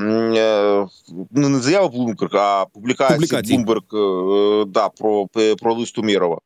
Е, 0.00 0.86
ну, 1.30 1.48
не 1.48 1.58
заява 1.58 1.88
Блумберг, 1.88 2.36
а 2.36 2.66
публікація 2.72 3.42
Блумберг 3.42 3.82
е, 3.94 4.64
да, 4.64 4.88
про 4.88 5.26
про 5.60 5.74
лист 5.74 5.98
Умірова. 5.98 6.38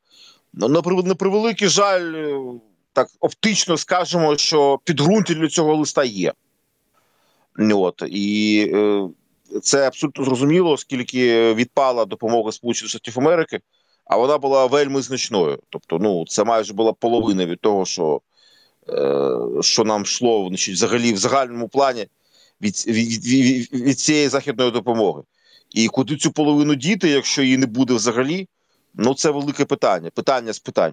Ну, 0.52 0.68
на 0.68 1.14
превеликий 1.14 1.68
жаль, 1.68 2.32
так 2.92 3.08
оптично 3.20 3.76
скажемо, 3.76 4.36
що 4.36 4.80
підґрунтя 4.84 5.34
для 5.34 5.48
цього 5.48 5.76
листа 5.76 6.04
є. 6.04 6.32
От, 7.58 8.02
І 8.06 8.66
це 9.62 9.86
абсолютно 9.86 10.24
зрозуміло, 10.24 10.70
оскільки 10.70 11.54
відпала 11.54 12.04
допомога 12.04 12.52
Сполучених 12.52 12.90
Штатів 12.90 13.14
Америки 13.20 13.60
а 14.04 14.16
вона 14.16 14.38
була 14.38 14.66
вельми 14.66 15.02
значною. 15.02 15.58
Тобто, 15.70 15.98
ну 15.98 16.24
це 16.28 16.44
майже 16.44 16.72
була 16.72 16.92
половина 16.92 17.46
від 17.46 17.60
того, 17.60 17.84
що 17.84 18.20
е, 18.88 19.38
що 19.60 19.84
нам 19.84 20.02
йшло 20.02 20.46
значить, 20.48 20.74
взагалі 20.74 21.12
в 21.12 21.16
загальному 21.16 21.68
плані 21.68 22.06
від, 22.60 22.84
від, 22.86 23.26
від, 23.26 23.72
від 23.72 24.00
цієї 24.00 24.28
західної 24.28 24.70
допомоги. 24.70 25.22
І 25.70 25.88
куди 25.88 26.16
цю 26.16 26.32
половину 26.32 26.74
діти, 26.74 27.08
якщо 27.08 27.42
її 27.42 27.56
не 27.56 27.66
буде 27.66 27.94
взагалі, 27.94 28.48
ну 28.94 29.14
це 29.14 29.30
велике 29.30 29.64
питання. 29.64 30.10
Питання 30.10 30.52
з 30.52 30.58
питань. 30.58 30.92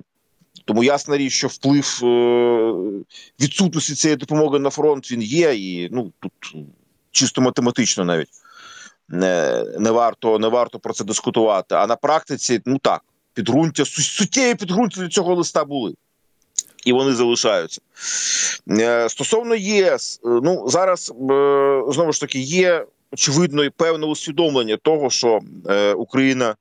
Тому 0.65 0.83
ясна 0.83 1.17
річ, 1.17 1.33
що 1.33 1.47
вплив 1.47 1.99
е, 2.03 2.73
відсутності 3.39 3.95
цієї 3.95 4.17
допомоги 4.17 4.59
на 4.59 4.69
фронт 4.69 5.11
він 5.11 5.21
є, 5.21 5.55
і 5.55 5.89
ну 5.91 6.11
тут 6.19 6.55
чисто 7.11 7.41
математично 7.41 8.05
навіть 8.05 8.29
не 9.11 9.91
варто 9.91 10.39
не 10.39 10.47
варто 10.47 10.79
про 10.79 10.93
це 10.93 11.03
дискутувати. 11.03 11.75
А 11.75 11.87
на 11.87 11.95
практиці, 11.95 12.61
ну 12.65 12.77
так, 12.77 13.01
підґрунтя 13.33 13.85
суттєві 13.85 14.55
підґрунтя 14.55 15.01
для 15.01 15.09
цього 15.09 15.35
листа 15.35 15.65
були. 15.65 15.95
І 16.85 16.93
вони 16.93 17.13
залишаються 17.13 17.81
е, 18.69 19.09
стосовно 19.09 19.55
ЄС. 19.55 20.19
Е, 20.25 20.29
ну 20.43 20.69
зараз 20.69 21.09
е, 21.09 21.13
знову 21.87 22.11
ж 22.13 22.21
таки 22.21 22.39
є 22.39 22.85
очевидно 23.11 23.63
і 23.63 23.69
певне 23.69 24.05
усвідомлення 24.05 24.77
того, 24.77 25.09
що 25.09 25.39
Україна 25.95 26.55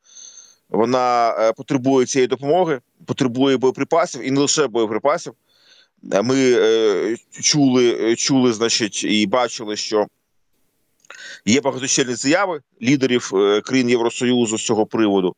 Вона 0.69 1.35
потребує 1.57 2.07
цієї 2.07 2.26
допомоги, 2.26 2.80
потребує 3.07 3.57
боєприпасів 3.57 4.26
і 4.26 4.30
не 4.30 4.40
лише 4.40 4.66
боєприпасів. 4.66 5.33
Ми 6.02 6.57
чули, 7.42 8.16
чули, 8.16 8.52
значить, 8.52 9.04
і 9.04 9.26
бачили, 9.26 9.76
що 9.76 10.07
є 11.45 11.61
багаточисельні 11.61 12.14
заяви 12.14 12.61
лідерів 12.83 13.31
е, 13.35 13.61
країн 13.61 13.90
Євросоюзу 13.90 14.59
з 14.59 14.64
цього 14.64 14.87
приводу. 14.87 15.37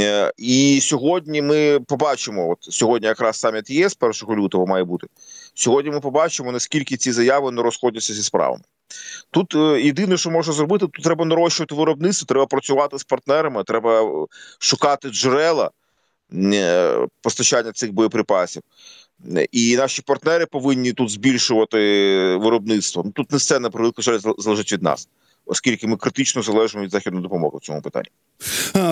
Е, 0.00 0.32
І 0.36 0.80
сьогодні 0.82 1.42
ми 1.42 1.80
побачимо. 1.80 2.50
От 2.50 2.58
сьогодні 2.60 3.08
якраз 3.08 3.36
саміт 3.36 3.70
ЄС 3.70 3.96
1 4.00 4.36
лютого 4.36 4.66
має 4.66 4.84
бути. 4.84 5.06
Сьогодні 5.54 5.90
ми 5.90 6.00
побачимо, 6.00 6.52
наскільки 6.52 6.96
ці 6.96 7.12
заяви 7.12 7.50
не 7.50 7.62
розходяться 7.62 8.14
зі 8.14 8.22
справами. 8.22 8.62
Тут 9.30 9.54
е, 9.54 9.82
єдине, 9.82 10.16
що 10.16 10.30
можна 10.30 10.52
зробити, 10.52 10.86
тут 10.86 11.04
треба 11.04 11.24
нарощувати 11.24 11.74
виробництво, 11.74 12.26
треба 12.26 12.46
працювати 12.46 12.98
з 12.98 13.04
партнерами, 13.04 13.64
треба 13.64 14.26
шукати 14.58 15.08
джерела 15.08 15.70
постачання 17.22 17.72
цих 17.72 17.92
боєприпасів. 17.92 18.62
І 19.52 19.76
наші 19.76 20.02
партнери 20.02 20.46
повинні 20.46 20.92
тут 20.92 21.10
збільшувати 21.10 21.78
виробництво. 22.36 23.02
Ну, 23.04 23.10
Тут 23.10 23.32
не 23.32 23.38
сцена, 23.38 23.70
на 23.74 23.92
жаль 23.98 24.18
залежить 24.38 24.72
від 24.72 24.82
нас, 24.82 25.08
оскільки 25.46 25.86
ми 25.86 25.96
критично 25.96 26.42
залежимо 26.42 26.84
від 26.84 26.90
західної 26.90 27.22
допомоги 27.22 27.58
в 27.58 27.60
цьому 27.60 27.82
питанні. 27.82 28.08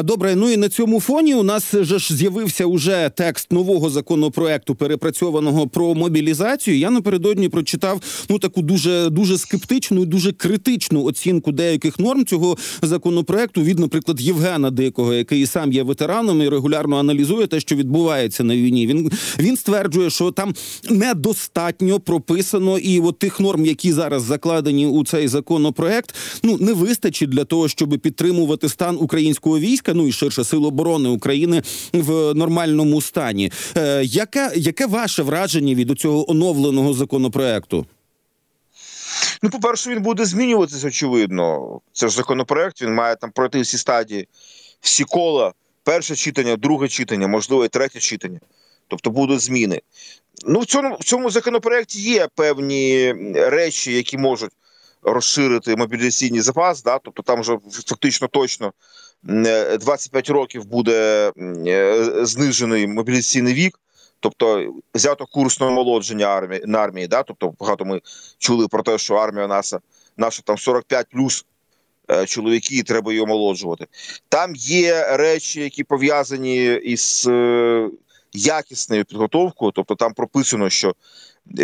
Добре, 0.04 0.36
ну 0.36 0.50
і 0.50 0.56
на 0.56 0.68
цьому 0.68 1.00
фоні 1.00 1.34
у 1.34 1.42
нас 1.42 1.74
же 1.74 1.98
ж 1.98 2.16
з'явився 2.16 2.66
уже 2.66 3.10
текст 3.16 3.52
нового 3.52 3.90
законопроекту, 3.90 4.74
перепрацьованого 4.74 5.68
про 5.68 5.94
мобілізацію. 5.94 6.78
Я 6.78 6.90
напередодні 6.90 7.48
прочитав 7.48 8.00
ну 8.28 8.38
таку 8.38 8.62
дуже 8.62 9.10
дуже 9.10 9.38
скептичну 9.38 10.02
і 10.02 10.06
дуже 10.06 10.32
критичну 10.32 11.04
оцінку 11.04 11.52
деяких 11.52 11.98
норм 11.98 12.24
цього 12.24 12.56
законопроекту 12.82 13.62
від, 13.62 13.78
наприклад, 13.78 14.20
Євгена 14.20 14.70
Дикого, 14.70 15.14
який 15.14 15.46
сам 15.46 15.72
є 15.72 15.82
ветераном 15.82 16.42
і 16.42 16.48
регулярно 16.48 16.96
аналізує 16.96 17.46
те, 17.46 17.60
що 17.60 17.76
відбувається 17.76 18.44
на 18.44 18.56
війні. 18.56 18.86
Він 18.86 19.10
він 19.38 19.56
стверджує, 19.56 20.10
що 20.10 20.30
там 20.30 20.54
недостатньо 20.90 22.00
прописано, 22.00 22.78
і 22.78 23.00
от 23.00 23.18
тих 23.18 23.40
норм, 23.40 23.66
які 23.66 23.92
зараз 23.92 24.22
закладені 24.22 24.86
у 24.86 25.04
цей 25.04 25.28
законопроект, 25.28 26.14
ну 26.42 26.56
не 26.60 26.72
вистачить 26.72 27.30
для 27.30 27.44
того, 27.44 27.68
щоб 27.68 27.98
підтримувати 27.98 28.68
стан 28.68 28.96
українського 29.00 29.33
війська, 29.44 29.94
ну 29.94 30.06
і 30.08 30.12
ширше 30.12 30.44
сил 30.44 30.66
оборони 30.66 31.08
України 31.08 31.62
в 31.92 32.34
нормальному 32.34 33.00
стані. 33.00 33.52
Е, 33.76 34.04
яке, 34.04 34.52
яке 34.56 34.86
ваше 34.86 35.22
враження 35.22 35.74
від 35.74 36.00
цього 36.00 36.30
оновленого 36.30 36.94
законопроекту? 36.94 37.86
Ну, 39.42 39.50
по-перше, 39.50 39.90
він 39.90 40.02
буде 40.02 40.24
змінюватися, 40.24 40.86
очевидно. 40.86 41.80
Це 41.92 42.08
ж 42.08 42.16
законопроект, 42.16 42.82
він 42.82 42.94
має 42.94 43.16
там 43.16 43.30
пройти 43.30 43.60
всі 43.60 43.78
стадії, 43.78 44.28
всі 44.80 45.04
кола. 45.04 45.52
Перше 45.82 46.16
читання, 46.16 46.56
друге 46.56 46.88
читання, 46.88 47.28
можливо, 47.28 47.64
і 47.64 47.68
третє 47.68 48.00
читання. 48.00 48.40
Тобто 48.88 49.10
будуть 49.10 49.40
зміни. 49.40 49.80
Ну, 50.46 50.60
в 50.60 50.66
цьому 50.66 50.96
в 51.00 51.04
цьому 51.04 51.30
законопроекті 51.30 52.00
є 52.00 52.28
певні 52.34 53.12
речі, 53.34 53.92
які 53.92 54.18
можуть 54.18 54.50
розширити 55.02 55.76
мобілізаційний 55.76 56.40
запас. 56.40 56.82
Да? 56.82 56.98
Тобто 56.98 57.22
там 57.22 57.40
вже 57.40 57.58
фактично 57.86 58.28
точно 58.28 58.72
25 59.24 60.30
років 60.30 60.66
буде 60.66 61.32
знижений 62.22 62.86
мобілізаційний 62.86 63.54
вік. 63.54 63.78
Тобто 64.20 64.74
взято 64.94 65.26
курс 65.26 65.60
на 65.60 65.66
омолодження 65.66 66.26
армії 66.26 66.62
на 66.66 66.78
армії, 66.78 67.06
да? 67.06 67.22
тобто 67.22 67.54
багато 67.60 67.84
ми 67.84 68.00
чули 68.38 68.68
про 68.68 68.82
те, 68.82 68.98
що 68.98 69.14
армія 69.14 69.46
наша, 69.46 69.80
наша 70.16 70.42
там 70.42 70.58
45 70.58 71.06
плюс 71.10 71.46
е, 72.10 72.26
чоловіки, 72.26 72.76
і 72.76 72.82
треба 72.82 73.12
її 73.12 73.22
омолоджувати. 73.22 73.86
Там 74.28 74.54
є 74.56 75.16
речі, 75.16 75.60
які 75.60 75.84
пов'язані 75.84 76.64
із 76.74 77.26
е, 77.28 77.88
якісною 78.34 79.04
підготовкою, 79.04 79.72
тобто 79.74 79.94
там 79.94 80.12
прописано, 80.12 80.70
що 80.70 80.94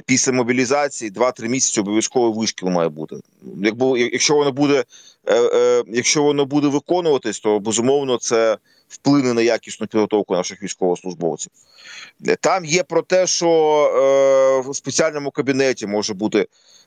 після 0.06 0.32
мобілізації 0.32 1.10
2-3 1.10 1.48
місяці 1.48 1.80
обов'язково 1.80 2.32
вишкіл 2.32 2.68
має 2.68 2.88
бути. 2.88 3.16
Якби 3.62 4.00
якщо 4.00 4.34
воно 4.34 4.52
буде, 4.52 4.84
е, 5.26 5.34
е, 5.34 5.84
якщо 5.86 6.22
воно 6.22 6.46
буде 6.46 6.68
виконуватись, 6.68 7.40
то 7.40 7.60
безумовно 7.60 8.18
це 8.18 8.58
вплине 8.88 9.34
на 9.34 9.42
якісну 9.42 9.86
підготовку 9.86 10.34
наших 10.34 10.62
військовослужбовців. 10.62 11.52
Там 12.40 12.64
є 12.64 12.82
про 12.82 13.02
те, 13.02 13.26
що 13.26 13.48
е, 14.66 14.70
в 14.70 14.76
спеціальному 14.76 15.30
кабінеті 15.30 15.86
може 15.86 16.14
бути 16.14 16.46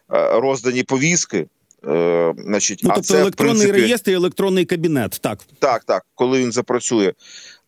роздані 0.10 0.84
повістки. 0.84 1.48
Е, 1.88 2.34
значить, 2.38 2.80
ну, 2.84 2.90
а 2.90 2.94
тобто 2.94 3.08
це, 3.08 3.22
електронний 3.22 3.56
в 3.56 3.60
принципі, 3.60 3.82
реєстр 3.82 4.12
і 4.12 4.14
електронний 4.14 4.66
кабінет, 4.66 5.18
так. 5.22 5.40
Так, 5.60 5.84
так, 5.84 6.06
коли 6.16 6.40
він 6.40 6.52
запрацює. 6.52 7.14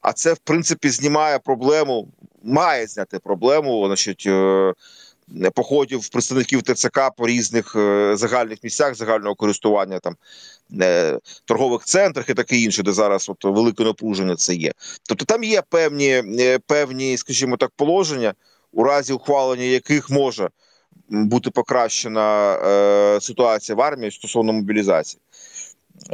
А 0.06 0.14
це, 0.14 0.34
в 0.34 0.38
принципі, 0.38 0.90
знімає 0.90 1.40
проблему, 1.40 2.08
має 2.44 2.88
зняти 2.88 3.20
проблему, 3.20 3.88
значить, 3.88 4.24
е, 4.28 4.74
походів 5.54 6.10
представників 6.10 6.62
ТЦК 6.62 7.00
по 7.18 7.28
різних 7.28 7.76
е, 7.76 8.14
загальних 8.18 8.64
місцях 8.64 8.96
загального 8.96 9.36
користування, 9.36 10.00
там 10.00 10.16
е, 10.82 11.20
торгових 11.46 11.84
центрах 11.84 12.30
і 12.30 12.34
таке 12.34 12.56
інше, 12.56 12.84
де 12.84 12.92
зараз 12.92 13.30
от 13.30 13.44
велике 13.44 13.84
напруження 13.84 14.36
це 14.36 14.56
є. 14.56 14.72
Тобто 15.10 15.26
там 15.26 15.44
є 15.44 15.62
певні, 15.70 16.24
певні, 16.68 17.18
скажімо 17.18 17.58
так, 17.58 17.72
положення, 17.76 18.34
у 18.72 18.84
разі 18.84 19.14
ухвалення 19.14 19.64
яких 19.64 20.10
може 20.10 20.50
бути 21.10 21.52
покращена 21.52 22.58
ситуація 23.22 23.76
в 23.76 23.82
армії 23.82 24.12
стосовно 24.12 24.54
мобілізації. 24.54 25.22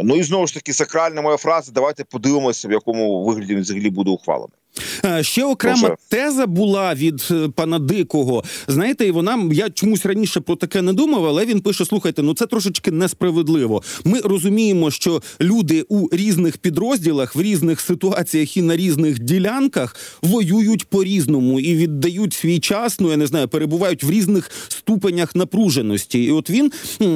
Ну 0.04 0.16
і 0.16 0.24
знову 0.24 0.48
ж 0.48 0.54
таки, 0.54 0.74
сакральна 0.74 1.22
моя 1.22 1.38
фраза. 1.38 1.72
Давайте 1.72 2.04
подивимося, 2.04 2.68
в 2.68 2.72
якому 2.72 3.24
вигляді 3.24 3.56
він 3.56 3.62
взагалі 3.62 3.90
буде 3.90 4.12
ухвалений. 4.12 4.58
Е, 5.06 5.24
Ще 5.24 5.46
окрема 5.46 5.82
Може. 5.82 5.96
теза 6.10 6.48
була 6.48 6.94
від 6.94 7.28
е, 7.32 7.50
пана 7.56 7.80
Дикого. 7.80 8.44
Знаєте, 8.68 9.06
і 9.06 9.12
вона 9.12 9.50
я 9.52 9.70
чомусь 9.70 10.06
раніше 10.06 10.40
про 10.40 10.56
таке 10.56 10.82
не 10.82 10.94
думав, 10.94 11.26
але 11.26 11.46
він 11.46 11.62
пише: 11.62 11.86
слухайте, 11.86 12.22
ну 12.24 12.34
це 12.34 12.46
трошечки 12.46 12.92
несправедливо. 12.92 13.84
Ми 14.04 14.20
розуміємо, 14.20 14.92
що 14.92 15.22
люди 15.42 15.86
у 15.90 16.08
різних 16.12 16.58
підрозділах, 16.58 17.36
в 17.36 17.42
різних 17.42 17.82
ситуаціях 17.82 18.58
і 18.58 18.62
на 18.62 18.76
різних 18.76 19.20
ділянках 19.20 19.96
воюють 20.22 20.86
по-різному 20.86 21.60
і 21.60 21.76
віддають 21.76 22.34
свій 22.34 22.60
час. 22.60 23.00
Ну 23.00 23.12
я 23.12 23.18
не 23.18 23.28
знаю, 23.28 23.48
перебувають 23.48 24.04
в 24.04 24.12
різних 24.12 24.52
ступенях 24.68 25.36
напруженості. 25.36 26.24
І 26.24 26.32
от 26.32 26.50
він 26.50 26.72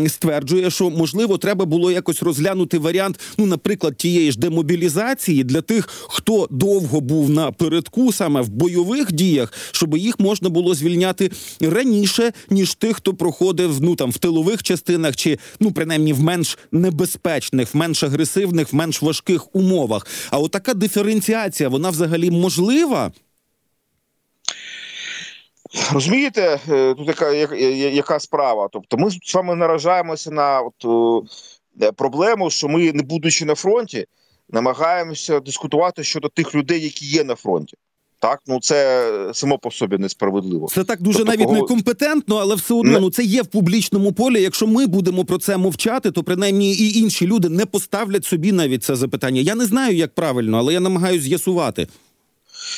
стверджує, 0.08 0.72
що 0.72 0.90
можливо 0.90 1.38
треба 1.38 1.66
було 1.66 1.92
якось 1.92 2.24
розглянути 2.24 2.78
варіант, 2.78 3.20
ну, 3.38 3.46
наприклад, 3.46 3.98
тієї 3.98 4.32
ж 4.32 4.40
демобілізації 4.40 5.44
для 5.44 5.62
тих, 5.62 5.90
хто 6.10 6.48
довго 6.52 7.02
був 7.02 7.30
на 7.30 7.45
передку, 7.52 8.12
саме 8.12 8.42
в 8.42 8.50
бойових 8.50 9.12
діях, 9.12 9.54
щоб 9.72 9.98
їх 9.98 10.20
можна 10.20 10.50
було 10.50 10.76
звільняти 10.76 11.32
раніше, 11.62 12.32
ніж 12.50 12.76
тих, 12.76 12.96
хто 12.98 13.14
проходив 13.14 13.82
ну 13.82 13.96
там 13.96 14.12
в 14.12 14.18
тилових 14.18 14.64
частинах, 14.64 15.16
чи 15.16 15.40
ну 15.60 15.72
принаймні 15.72 16.14
в 16.14 16.20
менш 16.20 16.58
небезпечних, 16.72 17.74
в 17.74 17.78
менш 17.78 18.04
агресивних, 18.04 18.74
в 18.74 18.76
менш 18.76 19.02
важких 19.02 19.56
умовах. 19.56 20.08
А 20.32 20.40
отака 20.40 20.74
диференціація, 20.74 21.70
вона 21.70 21.90
взагалі 21.90 22.32
можлива? 22.32 23.12
Розумієте, 25.94 26.60
е, 26.70 26.94
тут 26.94 27.08
яка, 27.08 27.32
яка, 27.32 27.56
яка 27.56 28.20
справа? 28.20 28.70
Тобто, 28.72 28.98
ми 28.98 29.10
з 29.12 29.36
вами 29.36 29.56
наражаємося 29.56 30.32
на 30.32 30.62
от, 30.62 31.26
е, 31.82 31.92
проблему, 31.92 32.50
що 32.50 32.68
ми, 32.68 32.94
не 32.94 33.04
будучи 33.04 33.46
на 33.46 33.56
фронті, 33.56 34.06
намагаємося 34.50 35.40
дискутувати 35.40 36.04
щодо 36.04 36.30
тих 36.30 36.56
людей, 36.56 36.82
які 36.84 37.06
є 37.06 37.24
на 37.24 37.36
фронті. 37.36 37.78
Так, 38.20 38.40
ну 38.48 38.60
це 38.62 39.12
само 39.34 39.58
по 39.58 39.72
собі 39.72 39.98
несправедливо. 39.98 40.68
Це 40.68 40.84
так 40.84 41.02
дуже 41.02 41.18
Тобто, 41.18 41.32
навіть 41.32 41.46
кого- 41.46 41.58
некомпетентно, 41.58 42.36
але 42.36 42.56
все 42.56 42.74
одно 42.74 42.92
Не- 42.92 43.00
ну 43.00 43.10
це 43.10 43.24
є 43.24 43.42
в 43.42 43.48
публічному 43.48 44.12
полі. 44.14 44.42
Якщо 44.42 44.68
ми 44.68 44.88
будемо 44.88 45.26
про 45.26 45.38
це 45.38 45.58
мовчати, 45.58 46.12
то 46.12 46.24
принаймні 46.24 46.74
і 46.74 47.00
інші 47.00 47.28
люди 47.28 47.50
не 47.50 47.66
поставлять 47.66 48.26
собі 48.26 48.52
навіть 48.52 48.84
це 48.84 48.96
запитання. 48.96 49.42
Я 49.42 49.56
не 49.56 49.66
знаю, 49.66 49.96
як 49.96 50.16
правильно, 50.16 50.58
але 50.58 50.74
я 50.74 50.80
намагаюся 50.80 51.24
з'ясувати. 51.26 51.88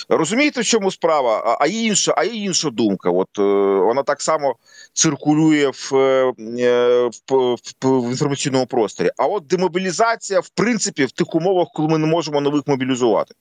Розумієте, 0.09 0.62
в 0.62 0.65
чому 0.65 0.91
справа? 0.91 1.38
А- 1.45 1.57
А 1.63 1.67
є 1.67 1.81
інша, 1.83 2.13
а 2.17 2.24
є 2.24 2.33
інша 2.33 2.69
думка. 2.69 3.09
От 3.09 3.27
е, 3.39 3.41
вона 3.86 4.03
так 4.03 4.21
само 4.21 4.55
циркулює 4.98 5.72
в, 5.74 5.96
е, 5.96 6.34
в, 7.30 7.56
в, 7.82 8.01
в 8.01 8.10
інформаційному 8.10 8.66
просторі. 8.66 9.12
А 9.18 9.25
от 9.25 9.48
демобілізація, 9.48 10.39
в 10.39 10.50
принципі, 10.50 11.06
в 11.06 11.12
тих 11.12 11.36
умовах, 11.36 11.68
коли 11.74 11.88
ми 11.88 11.98
не 11.98 12.08
можемо 12.08 12.42
нових 12.42 12.68
мобілізувати. 12.68 13.36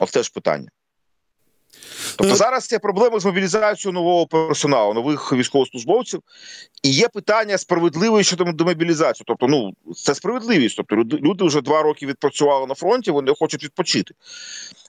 От 0.00 0.10
теж 0.10 0.28
питання. 0.28 0.68
Тобто 2.16 2.32
Е, 2.32 2.36
зараз 2.36 2.72
є 2.72 2.78
проблеми 2.78 3.20
з 3.20 3.24
мобілізацією 3.24 3.94
нового 3.94 4.26
персоналу, 4.26 4.94
нових 4.94 5.32
військовослужбовців, 5.32 6.20
і 6.82 6.90
є 6.90 7.08
питання 7.08 7.58
справедливої 7.58 8.24
щодо 8.24 8.44
демобілізації. 8.44 9.24
Тобто, 9.26 9.46
ну 9.46 9.72
це 9.94 10.14
справедливість. 10.14 10.76
Тобто, 10.76 10.96
люди, 10.96 11.44
вже 11.44 11.60
два 11.60 11.82
роки 11.82 12.06
відпрацювали 12.06 12.66
на 12.66 12.74
фронті, 12.74 13.10
вони 13.10 13.34
хочуть 13.38 13.64
відпочити. 13.64 14.14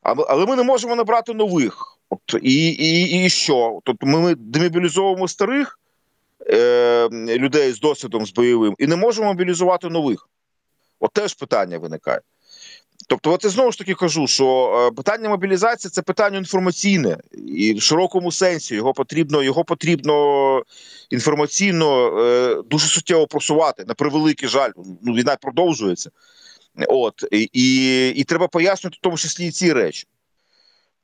Але, 0.04 0.26
але 0.30 0.46
ми 0.46 0.56
не 0.56 0.64
можемо 0.64 0.96
набрати 0.96 1.34
нових. 1.34 1.98
От 2.10 2.22
і, 2.42 2.70
і, 2.70 3.26
і 3.26 3.30
що? 3.30 3.80
Тобто, 3.84 4.06
ми, 4.06 4.20
ми 4.20 4.36
демобілізовуємо 4.36 5.28
старих 5.28 5.80
е, 6.50 7.10
людей 7.12 7.72
з 7.72 7.80
досвідом 7.80 8.26
з 8.26 8.34
бойовим 8.34 8.76
і 8.78 8.88
не 8.88 8.96
можемо 8.96 9.28
мобілізувати 9.28 9.90
нових. 9.90 10.30
От 11.00 11.14
теж 11.14 11.34
питання 11.34 11.78
виникає. 11.78 12.22
Тобто, 13.10 13.38
я 13.44 13.50
знову 13.50 13.72
ж 13.72 13.78
таки 13.78 13.94
кажу, 13.94 14.28
що 14.28 14.74
е, 14.88 14.96
питання 14.96 15.30
мобілізації 15.30 15.92
це 15.92 16.02
питання 16.02 16.38
інформаційне, 16.38 17.18
і 17.48 17.74
в 17.74 17.82
широкому 17.82 18.32
сенсі 18.32 18.76
його 18.76 18.94
потрібно, 18.94 19.44
його 19.44 19.64
потрібно 19.64 20.64
інформаційно 21.10 22.20
е, 22.20 22.62
дуже 22.70 22.88
суттєво 22.88 23.28
просувати. 23.28 23.86
На 23.88 23.94
превеликий 23.94 24.50
жаль, 24.50 24.72
ну 25.04 25.14
війна 25.14 25.36
продовжується. 25.42 26.10
От 26.88 27.26
і, 27.32 27.50
і, 27.54 28.10
і 28.10 28.24
треба 28.24 28.48
пояснювати 28.48 28.98
в 29.00 29.04
тому 29.04 29.18
числі 29.18 29.48
і 29.48 29.52
ці 29.52 29.74
речі. 29.74 30.08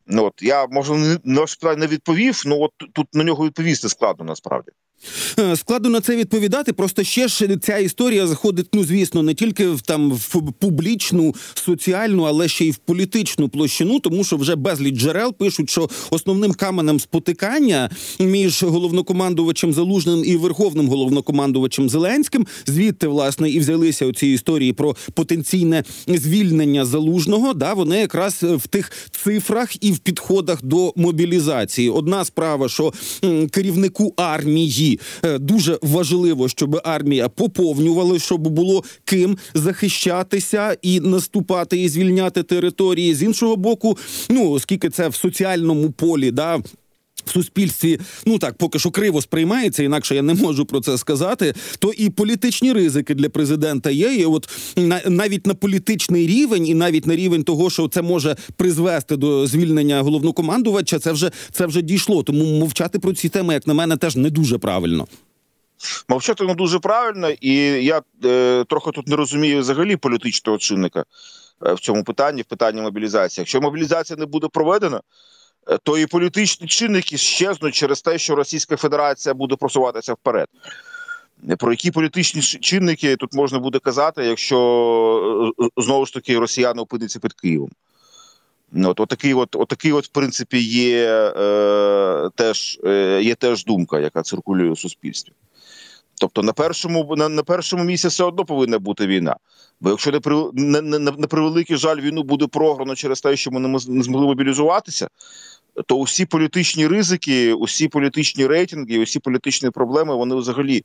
Ну, 0.08 0.26
от 0.26 0.34
я 0.42 0.68
може 0.68 1.20
на 1.24 1.42
ваше 1.42 1.58
питання 1.60 1.80
не 1.80 1.88
відповів. 1.88 2.44
Ну 2.46 2.62
от 2.62 2.72
тут 2.94 3.08
на 3.14 3.24
нього 3.24 3.46
відповісти 3.46 3.90
складно 3.90 4.26
насправді. 4.26 4.72
Е, 5.40 5.56
Складно 5.56 5.90
на 5.90 6.02
це 6.02 6.16
відповідати. 6.16 6.74
Просто 6.74 7.04
ще 7.04 7.28
ж 7.28 7.58
ця 7.62 7.78
історія 7.78 8.28
заходить, 8.28 8.68
ну 8.74 8.84
звісно, 8.84 9.24
не 9.24 9.34
тільки 9.34 9.68
в 9.68 9.82
там 9.82 10.12
в 10.12 10.52
публічну, 10.60 11.36
соціальну, 11.54 12.24
але 12.24 12.48
ще 12.48 12.66
й 12.66 12.72
в 12.72 12.78
політичну 12.78 13.50
площину, 13.50 14.00
тому 14.00 14.24
що 14.24 14.38
вже 14.38 14.56
безліч 14.56 14.96
джерел 14.96 15.34
пишуть, 15.34 15.70
що 15.70 15.90
основним 16.10 16.54
каменем 16.54 17.00
спотикання 17.00 17.90
між 18.20 18.64
головнокомандувачем 18.64 19.74
Залужним 19.74 20.26
і 20.26 20.36
верховним 20.36 20.88
головнокомандувачем 20.88 21.90
Зеленським, 21.90 22.48
звідти 22.66 23.08
власне 23.08 23.50
і 23.50 23.60
взялися 23.60 24.06
оці 24.06 24.28
історії 24.28 24.74
про 24.74 24.96
потенційне 25.14 25.84
звільнення 26.08 26.86
залужного. 26.86 27.54
Да, 27.54 27.74
вони 27.74 27.98
якраз 27.98 28.44
в 28.44 28.68
тих 28.68 28.92
цифрах 29.24 29.84
і 29.84 29.92
в 29.92 30.00
підходах 30.00 30.64
до 30.64 30.94
мобілізації. 30.96 31.90
Одна 31.90 32.26
справа, 32.26 32.70
що 32.70 32.94
керівнику 33.52 34.14
армії 34.18 34.85
е, 35.24 35.40
дуже 35.40 35.80
важливо, 35.82 36.50
щоб 36.50 36.82
армія 36.84 37.30
поповнювала, 37.30 38.20
щоб 38.20 38.48
було 38.48 38.84
ким 39.04 39.38
захищатися 39.54 40.78
і 40.82 41.00
наступати, 41.00 41.78
і 41.78 41.90
звільняти 41.90 42.44
території. 42.44 43.16
З 43.16 43.24
іншого 43.24 43.56
боку, 43.56 43.98
ну 44.30 44.52
оскільки 44.52 44.90
це 44.90 45.08
в 45.08 45.16
соціальному 45.16 45.92
полі, 45.92 46.32
да. 46.32 46.60
В 47.26 47.30
суспільстві 47.30 48.00
ну 48.26 48.40
так 48.40 48.58
поки 48.58 48.80
що 48.80 48.92
криво 48.92 49.22
сприймається, 49.22 49.84
інакше 49.84 50.16
я 50.16 50.22
не 50.22 50.34
можу 50.34 50.66
про 50.66 50.82
це 50.82 50.98
сказати. 50.98 51.54
То 51.80 51.92
і 51.92 52.10
політичні 52.10 52.74
ризики 52.74 53.16
для 53.16 53.30
президента 53.30 53.90
є. 53.90 54.16
І 54.16 54.26
от 54.26 54.50
на, 54.78 55.02
навіть 55.06 55.48
на 55.48 55.54
політичний 55.54 56.28
рівень, 56.28 56.68
і 56.68 56.74
навіть 56.74 57.08
на 57.08 57.16
рівень 57.16 57.44
того, 57.44 57.70
що 57.70 57.88
це 57.88 58.02
може 58.02 58.36
призвести 58.56 59.18
до 59.18 59.48
звільнення 59.48 60.02
головнокомандувача, 60.02 61.00
це 61.00 61.12
вже 61.12 61.32
це 61.52 61.66
вже 61.66 61.82
дійшло. 61.82 62.24
Тому 62.24 62.60
мовчати 62.60 63.00
про 63.00 63.14
ці 63.14 63.30
теми, 63.30 63.54
як 63.54 63.68
на 63.68 63.74
мене, 63.74 63.98
теж 63.98 64.16
не 64.16 64.30
дуже 64.30 64.58
правильно. 64.58 65.08
Мовчати 66.10 66.44
не 66.44 66.54
дуже 66.54 66.80
правильно, 66.80 67.30
і 67.30 67.54
я 67.86 68.02
е, 68.26 68.66
трохи 68.70 68.92
тут 68.92 69.08
не 69.08 69.16
розумію 69.16 69.60
взагалі 69.60 69.96
політичного 69.96 70.58
чинника 70.58 71.04
е, 71.66 71.74
в 71.74 71.80
цьому 71.80 72.04
питанні, 72.04 72.42
в 72.42 72.46
питанні 72.46 72.82
мобілізації. 72.82 73.42
Якщо 73.42 73.62
мобілізація 73.62 74.18
не 74.18 74.26
буде 74.26 74.48
проведена, 74.48 75.02
то 75.84 75.98
і 75.98 76.06
політичні 76.06 76.68
чинники 76.68 77.18
щезнуть 77.18 77.76
через 77.76 78.02
те, 78.02 78.18
що 78.18 78.36
Російська 78.36 78.78
Федерація 78.78 79.34
буде 79.34 79.56
просуватися 79.56 80.14
вперед. 80.14 80.48
Про 81.58 81.72
які 81.72 81.92
політичні 81.92 82.42
чинники 82.42 83.16
тут 83.16 83.34
можна 83.34 83.60
буде 83.60 83.80
казати, 83.80 84.26
якщо 84.26 85.54
е, 85.60 85.64
е, 85.66 85.70
знову 85.78 86.06
ж 86.06 86.14
таки 86.14 86.40
росіяни 86.40 86.82
опиняться 86.82 87.20
під 87.20 87.34
Києвом? 87.34 87.70
От, 88.84 89.00
отакий, 89.00 89.34
от, 89.34 89.56
отакий, 89.56 89.92
от, 89.92 90.06
в 90.06 90.08
принципі, 90.08 90.60
є, 90.62 91.34
е, 91.38 92.30
теж, 92.36 92.80
е, 92.86 93.20
є 93.24 93.36
теж 93.36 93.66
думка, 93.66 94.00
яка 94.00 94.22
циркулює 94.22 94.70
у 94.70 94.76
суспільстві. 94.76 95.34
Тобто 96.20 96.42
на 96.42 96.54
першому 96.54 97.16
на, 97.16 97.30
на 97.30 97.44
першому 97.44 97.84
місці 97.84 98.08
все 98.08 98.24
одно 98.24 98.46
повинна 98.46 98.80
бути 98.80 99.08
війна. 99.08 99.36
Бо 99.82 99.90
якщо 99.90 100.12
не 100.12 100.20
при 100.20 100.36
не, 100.54 100.82
не, 100.82 101.00
на 101.00 101.28
превеликий 101.28 101.78
жаль 101.78 102.02
війну 102.02 102.24
буде 102.24 102.48
програно 102.48 102.96
через 102.96 103.22
те, 103.22 103.36
що 103.36 103.52
ми 103.52 103.60
не, 103.60 103.68
не 103.68 104.04
змогли 104.04 104.28
мобілізуватися, 104.28 105.10
то 105.86 105.96
усі 105.96 106.26
політичні 106.26 106.88
ризики, 106.88 107.54
усі 107.54 107.88
політичні 107.88 108.48
рейтинги, 108.48 109.00
усі 109.00 109.20
політичні 109.20 109.70
проблеми 109.70 110.16
вони 110.16 110.36
взагалі 110.36 110.84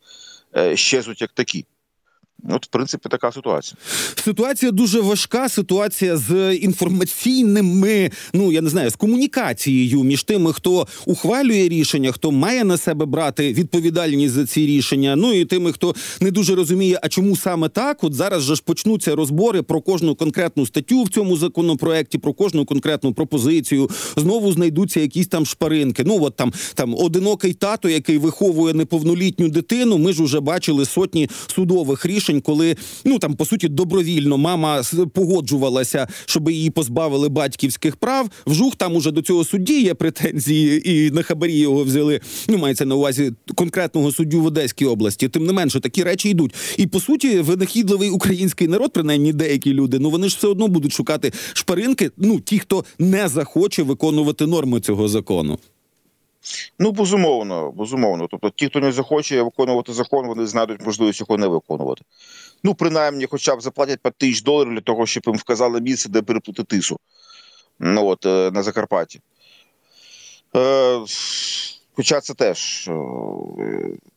е, 0.56 0.76
щезнуть 0.76 1.20
як 1.20 1.32
такі. 1.32 1.64
От, 2.48 2.66
в 2.66 2.68
принципі, 2.68 3.09
така 3.09 3.33
ситуація. 3.33 3.76
Ситуація 4.24 4.72
дуже 4.72 5.00
важка. 5.00 5.48
Ситуація 5.48 6.16
з 6.16 6.55
інформаційними, 6.57 8.11
ну 8.33 8.53
я 8.53 8.61
не 8.61 8.70
знаю, 8.70 8.90
з 8.90 8.96
комунікацією 8.96 10.03
між 10.03 10.22
тими, 10.22 10.53
хто 10.53 10.87
ухвалює 11.07 11.68
рішення, 11.68 12.12
хто 12.12 12.31
має 12.31 12.64
на 12.64 12.76
себе 12.76 13.07
брати 13.07 13.53
відповідальність 13.53 14.35
за 14.35 14.46
ці 14.46 14.66
рішення. 14.66 15.16
Ну 15.16 15.33
і 15.33 15.44
тими, 15.44 15.72
хто 15.72 15.94
не 16.20 16.31
дуже 16.31 16.55
розуміє, 16.55 16.98
а 17.03 17.09
чому 17.09 17.37
саме 17.37 17.68
так. 17.68 18.05
От 18.05 18.14
зараз 18.14 18.42
же 18.42 18.55
ж 18.55 18.62
почнуться 18.64 19.14
розбори 19.14 19.62
про 19.62 19.81
кожну 19.81 20.14
конкретну 20.14 20.66
статтю 20.66 21.03
в 21.03 21.09
цьому 21.09 21.37
законопроекті, 21.37 22.18
про 22.18 22.33
кожну 22.33 22.64
конкретну 22.64 23.14
пропозицію. 23.14 23.90
Знову 24.16 24.53
знайдуться 24.53 25.00
якісь 25.00 25.29
там 25.29 25.46
шпаринки. 25.46 26.03
Ну 26.07 26.18
от 26.22 26.37
там 26.37 26.53
там 26.74 26.94
одинокий 26.94 27.55
тато, 27.55 27.88
який 27.88 28.18
виховує 28.18 28.74
неповнолітню 28.74 29.48
дитину. 29.48 29.98
Ми 29.98 30.12
ж 30.12 30.22
уже 30.22 30.40
бачили 30.40 30.85
сотні 30.85 31.29
судових 31.46 32.07
рішень, 32.07 32.29
коли 32.38 32.76
ну 33.04 33.18
там 33.18 33.34
по 33.34 33.44
суті 33.44 33.68
добровільно 33.68 34.38
мама 34.38 34.82
погоджувалася, 35.14 36.08
щоб 36.26 36.50
її 36.50 36.70
позбавили 36.70 37.28
батьківських 37.28 37.96
прав. 37.96 38.30
Вжух 38.46 38.76
там 38.76 38.96
уже 38.96 39.10
до 39.10 39.22
цього 39.22 39.44
судді 39.44 39.82
є 39.82 39.94
претензії, 39.94 40.90
і 40.90 41.10
на 41.10 41.22
хабарі 41.22 41.58
його 41.58 41.84
взяли. 41.84 42.20
Ну 42.48 42.58
мається 42.58 42.84
на 42.84 42.94
увазі 42.94 43.32
конкретного 43.54 44.12
суддю 44.12 44.40
в 44.40 44.46
Одеській 44.46 44.86
області. 44.86 45.28
Тим 45.28 45.46
не 45.46 45.52
менше, 45.52 45.80
такі 45.80 46.02
речі 46.02 46.28
йдуть. 46.28 46.54
І 46.76 46.86
по 46.86 47.00
суті, 47.00 47.40
винахідливий 47.40 48.10
український 48.10 48.68
народ, 48.68 48.92
принаймні 48.92 49.32
деякі 49.32 49.72
люди, 49.72 49.98
ну 49.98 50.10
вони 50.10 50.28
ж 50.28 50.36
все 50.36 50.48
одно 50.48 50.68
будуть 50.68 50.92
шукати 50.92 51.32
шпаринки. 51.52 52.10
Ну 52.16 52.40
ті, 52.40 52.58
хто 52.58 52.84
не 52.98 53.28
захоче 53.28 53.82
виконувати 53.82 54.46
норми 54.46 54.80
цього 54.80 55.08
закону. 55.08 55.58
Ну, 56.78 56.92
безумовно, 56.92 57.70
безумовно. 57.70 58.28
Тобто, 58.30 58.50
ті, 58.50 58.66
хто 58.66 58.80
не 58.80 58.92
захоче 58.92 59.42
виконувати 59.42 59.92
закон, 59.92 60.26
вони 60.26 60.46
знайдуть 60.46 60.86
можливість 60.86 61.20
його 61.20 61.36
не 61.36 61.46
виконувати. 61.46 62.02
Ну, 62.64 62.74
принаймні, 62.74 63.26
хоча 63.30 63.56
б 63.56 63.62
заплатять 63.62 64.00
5 64.00 64.14
тисяч 64.14 64.42
доларів 64.42 64.72
для 64.72 64.80
того, 64.80 65.06
щоб 65.06 65.22
їм 65.26 65.36
вказали 65.36 65.80
місце, 65.80 66.08
де 66.08 66.22
переплути 66.22 66.64
тису. 66.64 66.98
Ну 67.80 68.06
от 68.06 68.26
е, 68.26 68.50
на 68.50 68.62
Закарпатті. 68.62 69.20
Е, 70.56 71.00
хоча 71.92 72.20
це 72.20 72.34
теж 72.34 72.88
е, 72.88 72.94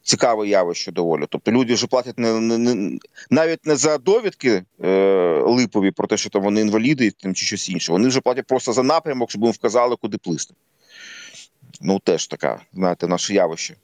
цікаве 0.04 0.48
явище 0.48 0.91
доволі. 0.91 1.26
Тобто 1.30 1.52
люди 1.52 1.74
вже 1.74 1.88
платять 1.88 2.19
не, 2.19 2.39
не, 2.39 2.58
не 2.58 3.00
навіть 3.30 3.65
не 3.65 3.76
за 3.76 3.98
довідки 3.98 4.63
е, 4.84 4.89
липові 5.46 5.91
про 5.91 6.08
те, 6.08 6.17
що 6.17 6.30
там 6.30 6.41
вони 6.41 6.62
інваліди 6.62 7.12
там, 7.12 7.36
чи 7.36 7.46
щось 7.46 7.69
інше. 7.69 7.91
Вони 7.91 8.08
вже 8.08 8.22
платять 8.22 8.48
просто 8.48 8.74
за 8.74 8.84
напрямок, 8.84 9.30
щоб 9.30 9.43
їм 9.43 9.52
вказали, 9.52 9.96
куди 9.96 10.17
плисти. 10.17 10.54
Ну, 11.84 12.00
теж 12.04 12.28
така, 12.28 12.62
знаєте, 12.74 13.08
наше 13.08 13.34
явище. 13.34 13.76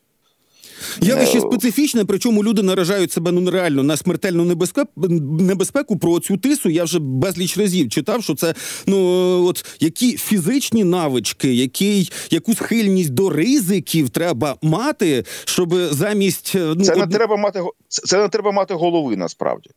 Явище 1.02 1.38
Е, 1.38 1.42
специфічне, 1.42 2.06
причому 2.06 2.44
люди 2.44 2.64
наражають 2.64 3.12
себе 3.12 3.32
ну 3.32 3.42
нереально 3.42 3.84
на 3.84 3.98
смертельну 3.98 4.46
небезпеку. 4.46 4.92
Небезпеку 5.40 5.98
про 5.98 6.20
цю 6.20 6.38
тису. 6.38 6.70
Я 6.70 6.84
вже 6.84 7.00
безліч 7.00 7.58
разів 7.58 7.90
читав, 7.90 8.24
що 8.24 8.36
це 8.36 8.54
ну 8.88 8.98
от 9.46 9.66
які 9.80 10.18
фізичні 10.18 10.84
навички, 10.84 11.54
який 11.54 12.12
яку 12.32 12.56
схильність 12.56 13.10
до 13.10 13.30
ризиків 13.30 14.10
треба 14.10 14.56
мати, 14.62 15.24
щоб 15.46 15.76
замість 15.76 16.52
е, 16.56 16.74
ну 16.76 16.84
Це 16.84 16.96
не 16.96 17.04
од- 17.04 17.12
треба 17.12 17.38
мати 17.38 17.62
це 17.88 18.18
не 18.18 18.30
треба 18.30 18.52
мати 18.52 18.74
голови 18.74 19.16
насправді. 19.16 19.70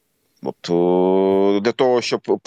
От 0.42 0.56
для 1.62 1.72
того, 1.72 2.00
щоб 2.00 2.40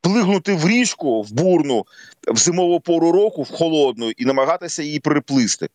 плигнути 0.00 0.54
в 0.54 0.68
річку 0.68 1.22
в 1.22 1.32
бурну 1.32 1.86
в 2.28 2.36
зимову 2.36 2.80
пору 2.80 3.12
року, 3.12 3.42
в 3.42 3.50
холодну, 3.50 4.10
і 4.10 4.24
намагатися 4.24 4.82
її 4.82 5.00
приплисти. 5.00 5.68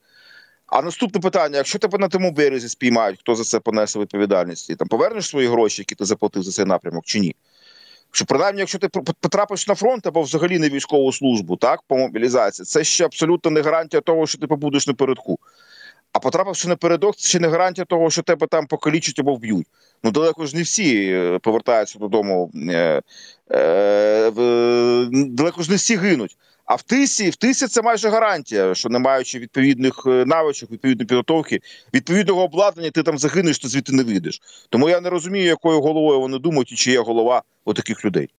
А 0.68 0.82
наступне 0.82 1.22
питання: 1.22 1.58
якщо 1.58 1.80
тебе 1.80 1.98
на 1.98 2.08
тому 2.08 2.32
березі 2.32 2.70
спіймають, 2.70 3.20
хто 3.20 3.36
за 3.36 3.44
це 3.44 3.60
понесе 3.60 4.00
відповідальність, 4.00 4.70
і 4.70 4.76
там 4.76 4.88
повернеш 4.88 5.28
свої 5.28 5.48
гроші, 5.48 5.82
які 5.82 5.96
ти 5.96 6.06
заплатив 6.06 6.44
за 6.44 6.52
цей 6.52 6.66
напрямок, 6.66 7.06
чи 7.06 7.20
ні? 7.20 7.36
Що 8.12 8.26
принаймні, 8.26 8.60
якщо 8.60 8.80
ти 8.80 8.88
потрапиш 9.22 9.68
на 9.68 9.76
фронт 9.76 10.08
або 10.08 10.22
взагалі 10.22 10.60
на 10.60 10.70
військову 10.70 11.14
службу, 11.14 11.56
так 11.56 11.82
по 11.88 11.98
мобілізації, 11.98 12.66
це 12.66 12.84
ще 12.84 13.06
абсолютно 13.06 13.52
не 13.52 13.62
гарантія 13.62 14.02
того, 14.02 14.28
що 14.28 14.38
ти 14.38 14.48
побудеш 14.48 14.88
напередку. 14.88 15.40
А 16.18 16.20
потрапивши 16.20 16.68
напередок, 16.68 17.16
це 17.16 17.28
ще 17.30 17.40
не 17.40 17.48
гарантія 17.48 17.86
того, 17.86 18.10
що 18.10 18.22
тебе 18.22 18.48
там 18.48 18.68
покалічать 18.68 19.20
або 19.20 19.36
вб'ють. 19.36 19.68
Ну 20.04 20.12
далеко 20.12 20.46
ж 20.46 20.56
не 20.56 20.62
всі 20.62 21.12
е, 21.12 21.40
повертаються 21.40 22.00
додому. 22.00 22.52
Е, 22.70 23.02
е, 23.52 24.32
далеко 25.12 25.62
ж 25.64 25.70
не 25.70 25.76
всі 25.76 25.96
гинуть. 25.96 26.38
А 26.66 26.76
в 26.76 26.82
тисі, 26.82 27.30
в 27.30 27.36
тисі 27.36 27.68
це 27.68 27.82
майже 27.82 28.10
гарантія, 28.10 28.76
що 28.76 28.90
не 28.90 29.00
маючи 29.00 29.40
відповідних 29.40 30.04
е, 30.08 30.26
навичок, 30.26 30.72
відповідної 30.72 31.08
підготовки, 31.08 31.60
відповідного 31.94 32.44
обладнання, 32.44 32.92
ти 32.92 33.04
там 33.04 33.18
загинеш, 33.18 33.60
ти 33.60 33.68
звідти 33.68 33.92
не 33.94 34.04
вийдеш. 34.04 34.42
Тому 34.70 34.90
я 34.90 35.02
не 35.02 35.10
розумію, 35.10 35.46
якою 35.46 35.82
головою 35.82 36.20
вони 36.20 36.40
думають 36.40 36.72
і 36.72 36.76
чи 36.76 36.92
є 36.92 37.00
голова 37.00 37.44
у 37.66 37.74
таких 37.74 38.06
людей. 38.06 38.30